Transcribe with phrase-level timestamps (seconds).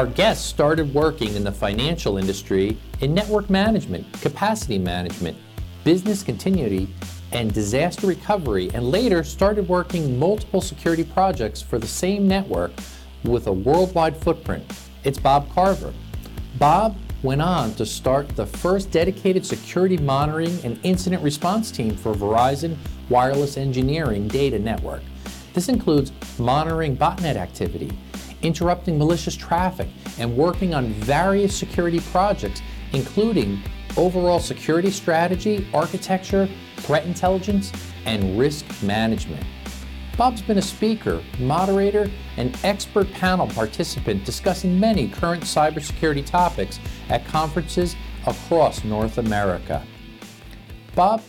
[0.00, 5.36] Our guest started working in the financial industry in network management, capacity management,
[5.84, 6.88] business continuity,
[7.32, 12.72] and disaster recovery, and later started working multiple security projects for the same network
[13.24, 14.64] with a worldwide footprint.
[15.04, 15.92] It's Bob Carver.
[16.58, 22.14] Bob went on to start the first dedicated security monitoring and incident response team for
[22.14, 22.74] Verizon
[23.10, 25.02] Wireless Engineering Data Network.
[25.52, 27.92] This includes monitoring botnet activity,
[28.42, 33.62] interrupting malicious traffic, and working on various security projects, including
[33.96, 37.72] overall security strategy, architecture, threat intelligence,
[38.06, 39.44] and risk management.
[40.16, 47.24] Bob's been a speaker, moderator, and expert panel participant discussing many current cybersecurity topics at
[47.26, 47.96] conferences
[48.26, 49.82] across North America.
[50.94, 51.22] Bob,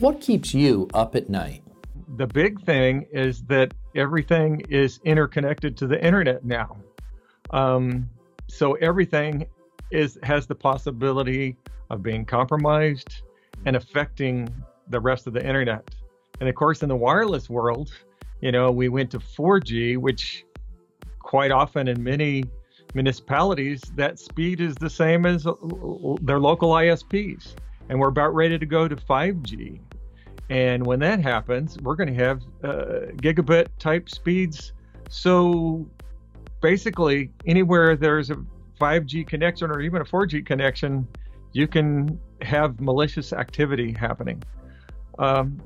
[0.00, 1.62] what keeps you up at night?
[2.16, 6.76] The big thing is that everything is interconnected to the internet now.
[7.50, 8.08] Um,
[8.48, 9.46] so everything
[9.90, 11.56] is has the possibility
[11.90, 13.22] of being compromised
[13.66, 14.48] and affecting
[14.88, 15.88] the rest of the internet.
[16.40, 17.92] And of course, in the wireless world,
[18.40, 20.44] you know, we went to 4G, which
[21.20, 22.44] quite often in many
[22.94, 25.44] municipalities, that speed is the same as
[26.22, 27.54] their local ISPs.
[27.88, 29.80] And we're about ready to go to 5G.
[30.50, 34.72] And when that happens, we're going to have uh, gigabit type speeds.
[35.08, 35.86] So
[36.60, 38.36] basically, anywhere there's a
[38.80, 41.08] 5G connection or even a 4G connection,
[41.52, 44.42] you can have malicious activity happening.
[45.18, 45.60] Um,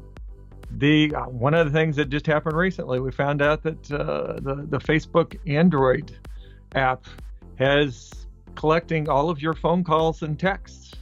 [0.70, 4.34] the uh, one of the things that just happened recently, we found out that uh,
[4.40, 6.14] the the Facebook Android
[6.74, 7.06] app
[7.56, 8.12] has
[8.54, 10.94] collecting all of your phone calls and texts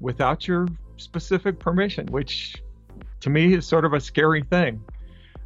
[0.00, 2.62] without your specific permission, which
[3.22, 4.82] to me is sort of a scary thing.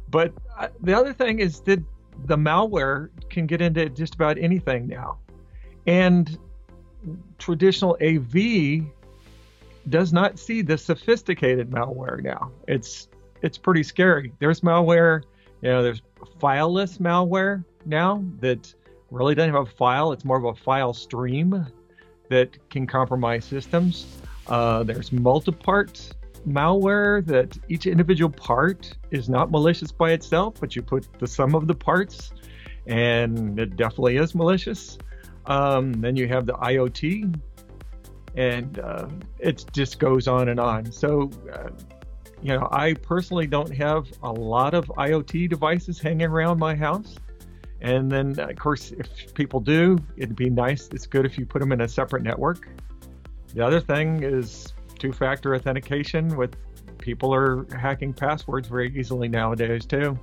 [0.09, 1.81] But uh, the other thing is that
[2.25, 5.17] the malware can get into just about anything now,
[5.85, 6.37] and
[7.37, 8.83] traditional AV
[9.89, 12.51] does not see the sophisticated malware now.
[12.67, 13.07] It's
[13.41, 14.33] it's pretty scary.
[14.39, 15.23] There's malware,
[15.61, 16.01] you know, there's
[16.39, 18.73] fileless malware now that
[19.11, 20.11] really doesn't have a file.
[20.11, 21.67] It's more of a file stream
[22.29, 24.07] that can compromise systems.
[24.47, 26.13] Uh, there's multi-part
[26.47, 31.55] malware that each individual part is not malicious by itself, but you put the sum
[31.55, 32.31] of the parts,
[32.85, 34.97] and it definitely is malicious.
[35.45, 37.39] Um, then you have the IoT,
[38.35, 39.07] and uh,
[39.39, 40.91] it just goes on and on.
[40.91, 41.69] So, uh,
[42.41, 47.15] you know, I personally don't have a lot of IoT devices hanging around my house.
[47.81, 50.89] And then, of course, if people do, it'd be nice.
[50.91, 52.67] It's good if you put them in a separate network.
[53.53, 56.55] The other thing is two factor authentication with
[56.97, 60.17] people are hacking passwords very easily nowadays, too.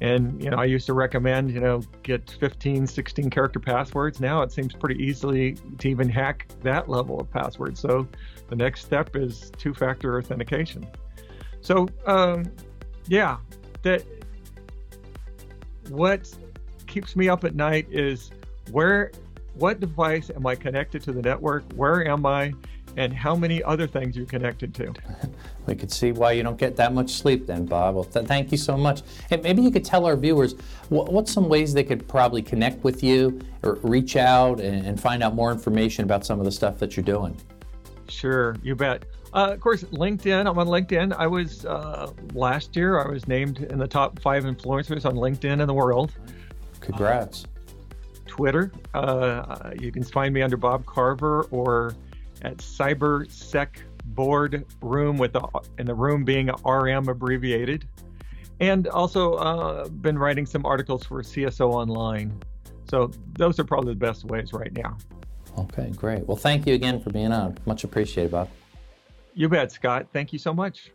[0.00, 4.20] And, you know, I used to recommend, you know, get 15, 16 character passwords.
[4.20, 7.78] Now it seems pretty easily to even hack that level of password.
[7.78, 8.08] So
[8.48, 10.86] the next step is two factor authentication.
[11.60, 12.44] So, um,
[13.06, 13.38] yeah,
[13.82, 14.04] that
[15.88, 16.34] what
[16.86, 18.30] keeps me up at night is
[18.72, 19.12] where,
[19.54, 21.64] what device am I connected to the network?
[21.74, 22.52] Where am I?
[22.96, 24.92] And how many other things you're connected to.
[25.66, 27.94] we could see why you don't get that much sleep then, Bob.
[27.94, 29.02] Well, th- thank you so much.
[29.30, 30.54] And maybe you could tell our viewers
[30.88, 35.00] wh- what's some ways they could probably connect with you or reach out and, and,
[35.00, 37.36] find out more information about some of the stuff that you're doing.
[38.08, 39.04] Sure, you bet.
[39.32, 40.48] Uh, of course, LinkedIn.
[40.48, 41.14] I'm on LinkedIn.
[41.18, 43.00] I was uh, last year.
[43.00, 46.12] I was named in the top five influencers on LinkedIn in the world.
[46.80, 47.44] Congrats.
[47.44, 47.48] Uh,
[48.26, 48.72] Twitter.
[48.94, 51.94] Uh, you can find me under Bob Carver or
[52.42, 53.68] at CyberSec
[54.06, 55.46] board room with the
[55.78, 57.88] in the room being RM abbreviated,
[58.60, 62.38] and also uh, been writing some articles for CSO Online.
[62.88, 64.96] So those are probably the best ways right now.
[65.58, 66.26] Okay, great.
[66.26, 67.56] Well, thank you again for being on.
[67.64, 68.48] Much appreciated, Bob.
[69.34, 70.08] You bet, Scott.
[70.12, 70.90] Thank you so much.